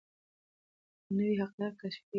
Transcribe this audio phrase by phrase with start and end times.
[1.15, 2.09] نوي حقایق کشف کیږي.